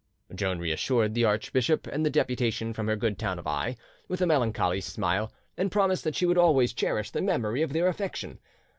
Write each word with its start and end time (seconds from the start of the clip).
Joan 0.33 0.57
reassured 0.57 1.13
the 1.13 1.25
archbishop 1.25 1.85
and 1.85 2.03
the 2.03 2.09
deputation 2.09 2.73
from 2.73 2.87
her 2.87 2.95
good 2.95 3.19
town 3.19 3.37
of 3.37 3.45
Aix 3.45 3.79
with 4.07 4.19
a 4.19 4.25
melancholy 4.25 4.81
smile, 4.81 5.31
and 5.57 5.71
promised 5.71 6.03
that 6.05 6.15
she 6.15 6.25
would 6.25 6.39
always 6.39 6.73
cherish 6.73 7.11
the 7.11 7.21
memory 7.21 7.61
of 7.61 7.71
their 7.71 7.87
affection. 7.87 8.39